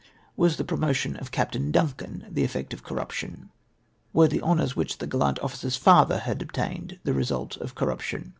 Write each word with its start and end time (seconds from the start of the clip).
Was 0.35 0.57
the 0.57 0.63
promotion 0.63 1.15
of 1.17 1.29
Captain 1.29 1.71
Duncan 1.71 2.25
the 2.27 2.43
effect 2.43 2.73
of 2.73 2.81
corruption? 2.81 3.51
Were 4.13 4.27
the 4.27 4.41
honours 4.41 4.75
which 4.75 4.97
that 4.97 5.09
gallant 5.11 5.37
officer's 5.43 5.75
father 5.77 6.17
had 6.17 6.41
obtained 6.41 6.97
the 7.03 7.13
result 7.13 7.55
of 7.57 7.75
corruption 7.75 8.29